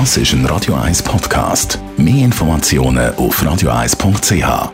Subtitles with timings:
[0.00, 1.78] Das ist ein Radio 1 Podcast.
[1.96, 4.72] Mehr Informationen auf radio1.ch.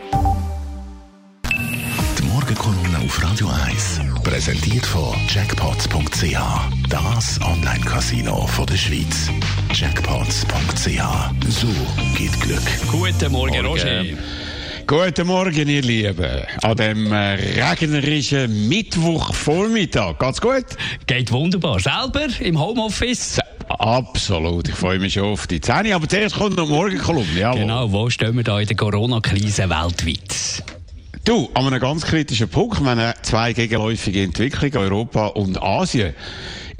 [2.17, 6.39] Die Morgenkolumne auf Radio 1 präsentiert von Jackpots.ch.
[6.89, 9.29] Das Online-Casino der Schweiz.
[9.71, 11.03] Jackpots.ch.
[11.49, 11.67] So
[12.17, 12.63] geht Glück.
[12.89, 14.03] Guten Morgen, Roger.
[14.87, 16.41] Guten Morgen, ihr Lieben.
[16.63, 20.17] An dem äh, regnerischen Mittwochvormittag.
[20.17, 20.65] Geht's gut?
[21.05, 21.79] Geht wunderbar.
[21.79, 23.39] Selber im Homeoffice?
[23.79, 24.69] Absolut.
[24.69, 25.95] Ich freue mich schon auf die Zähne.
[25.95, 27.39] Aber zuerst kommt noch Morgenkolumne.
[27.39, 27.59] Jawohl.
[27.61, 27.91] Genau.
[27.91, 30.63] Wo stehen wir da in der Corona-Krise weltweit?
[31.23, 32.79] Du, an einem ganz kritischen Punkt.
[32.79, 36.15] Haben zwei gegenläufige Entwicklungen, Europa und Asien.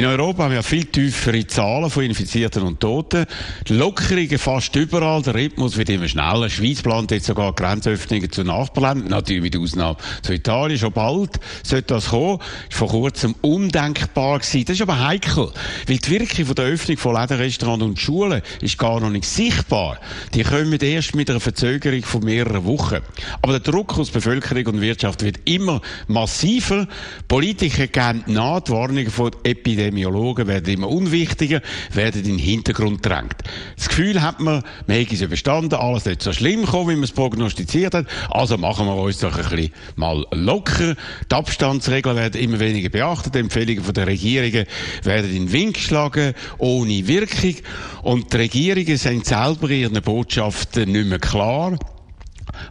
[0.01, 3.27] In Europa haben wir viel tiefere Zahlen von Infizierten und Toten.
[3.67, 5.21] Die Lockerungen fast überall.
[5.21, 6.47] Der Rhythmus wird immer schneller.
[6.47, 9.09] Die Schweiz plant jetzt sogar Grenzöffnungen zu Nachbarländern.
[9.09, 10.79] Natürlich mit Ausnahme zu Italien.
[10.79, 12.39] Schon bald sollte das kommen.
[12.39, 14.65] War vor kurzem undenkbar gewesen.
[14.65, 15.51] Das ist aber heikel.
[15.85, 19.25] Weil die Wirkung von der Öffnung von Läden, Restaurants und Schulen ist gar noch nicht
[19.25, 19.99] sichtbar.
[20.33, 23.01] Die kommen erst mit einer Verzögerung von mehreren Wochen.
[23.43, 26.87] Aber der Druck aus Bevölkerung und Wirtschaft wird immer massiver.
[27.27, 31.61] Politiker geben nach, die Warnungen von Epidemie Epidemiologen werden immer unwichtiger,
[31.93, 33.35] werden in den Hintergrund gedrängt.
[33.75, 37.03] Das Gefühl hat man, man hätte es überstanden, alles nicht so schlimm gekommen, wie man
[37.03, 40.95] es prognostiziert hat, also machen wir uns doch ein bisschen mal locker.
[41.29, 44.65] Die Abstandsregeln werden immer weniger beachtet, die Empfehlungen der Regierungen
[45.03, 47.55] werden in den Wind geschlagen, ohne Wirkung.
[48.03, 51.77] Und die Regierungen sind selber ihren Botschaften nicht mehr klar.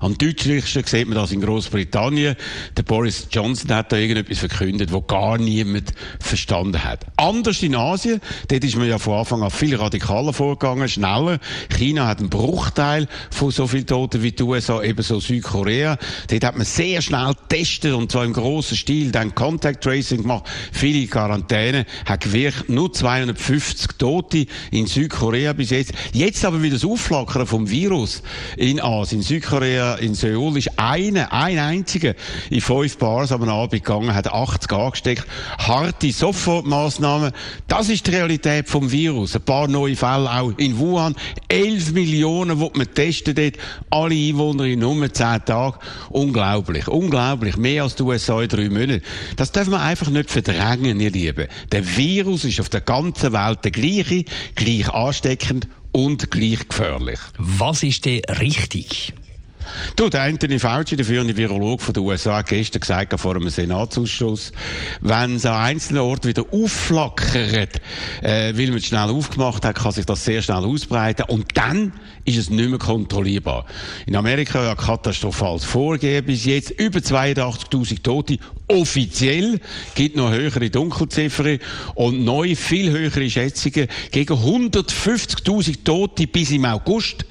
[0.01, 2.37] Am deutlichsten sieht man das in Großbritannien.
[2.77, 7.07] Der Boris Johnson hat da irgendetwas verkündet, wo gar niemand verstanden hat.
[7.17, 11.39] Anders in Asien, dort ist man ja von Anfang an viel radikaler vorgegangen, schneller.
[11.77, 15.99] China hat einen Bruchteil von so vielen Toten wie die USA, ebenso Südkorea.
[16.29, 20.45] Dort hat man sehr schnell getestet und zwar im grossen Stil, dann Contact Tracing gemacht,
[20.73, 25.93] viele Quarantäne, hat gewirkt, nur 250 Tote in Südkorea bis jetzt.
[26.13, 28.23] Jetzt aber wieder das Aufflackern vom Virus
[28.57, 32.14] in Asien, Südkorea Korea, in Seoul, ist einer, ein einziger
[32.50, 35.27] in fünf Bars am Abend gegangen, hat 80 angesteckt.
[35.56, 37.32] Harte Sofortmaßnahmen.
[37.66, 39.34] Das ist die Realität vom Virus.
[39.34, 41.16] Ein paar neue Fälle auch in Wuhan.
[41.49, 43.55] 11 Millionen, die man testen dort.
[43.88, 45.78] Alle Einwohner in nur 10 Tagen.
[46.10, 46.87] Unglaublich.
[46.87, 47.56] Unglaublich.
[47.56, 49.03] Mehr als die USA in drei Monaten.
[49.37, 51.47] Das dürfen wir einfach nicht verdrängen, ihr Lieben.
[51.72, 54.25] Der Virus ist auf der ganzen Welt der gleiche,
[54.55, 57.19] gleich ansteckend und gleich gefährlich.
[57.38, 59.15] Was ist denn richtig?
[59.97, 63.48] Du, der Anthony Fauci, der führende Virologe von den USA, hat gestern gesagt, vor einem
[63.48, 64.53] Senatsausschuss,
[65.00, 67.81] wenn es an einzelnen Orten wieder aufflackert,
[68.22, 71.93] äh, weil man es schnell aufgemacht hat, kann sich das sehr schnell ausbreiten und dann
[72.25, 73.66] ist es nicht mehr kontrollierbar.
[74.06, 78.38] In Amerika ja katastrophales Vorgehen bis jetzt, über 82.000 Tote,
[78.69, 79.60] offiziell,
[79.94, 81.59] gibt noch höhere Dunkelziffern
[81.94, 87.25] und neu viel höhere Schätzungen gegen 150.000 Tote bis im August.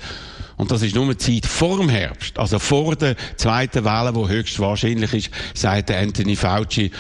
[0.60, 5.14] Und das ist nur Zeit vor dem Herbst, also vor der zweiten Welle, die höchstwahrscheinlich
[5.14, 6.92] ist, sagt Anthony Fauci.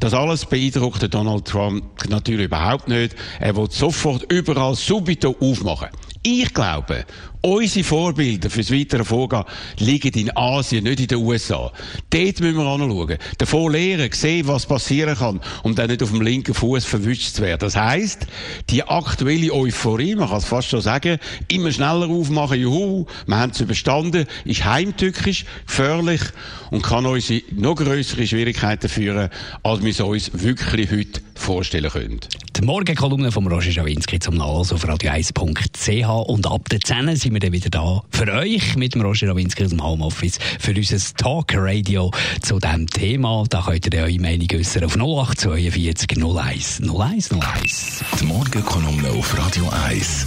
[0.00, 3.14] Das alles beeindruckt Donald Trump natürlich überhaupt nicht.
[3.38, 5.90] Er will sofort überall subito aufmachen.
[6.24, 7.04] Ich glaube,
[7.44, 9.44] Unsere Vorbilder fürs weitere Vorgehen
[9.78, 11.70] liegen in Asien, nicht in den USA.
[12.08, 13.18] Dort müssen wir anschauen.
[13.36, 17.42] Davon lernen, sehen, was passieren kann, um dann nicht auf dem linken Fuß verwünscht zu
[17.42, 17.58] werden.
[17.60, 18.26] Das heisst,
[18.70, 21.18] die aktuelle Euphorie, man kann es fast schon sagen,
[21.48, 26.22] immer schneller aufmachen, juhu, wir haben es überstanden, ist heimtückisch, gefährlich
[26.70, 29.28] und kann uns in noch größere Schwierigkeiten führen,
[29.62, 32.20] als wir es uns wirklich heute vorstellen können.
[32.56, 37.40] Die Morgenkolumne von Roger Schawinski zum Nachlesen auf radio1.ch und ab der 10 sind wir
[37.40, 41.52] dann wieder da für euch mit dem Roger Rawinski aus dem Homeoffice für unser Talk
[41.54, 43.44] Radio zu diesem Thema.
[43.50, 48.04] Da könnt ihr eure Meinung äußern auf 0842 01 01 01.
[48.20, 50.26] Die Morgenkolumne auf Radio 1.